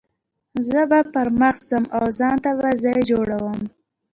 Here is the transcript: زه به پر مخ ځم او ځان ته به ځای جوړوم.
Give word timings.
زه 0.67 0.79
به 0.91 0.99
پر 1.13 1.27
مخ 1.39 1.55
ځم 1.69 1.83
او 1.97 2.05
ځان 2.19 2.35
ته 2.43 2.51
به 2.59 2.69
ځای 2.83 2.99
جوړوم. 3.09 3.59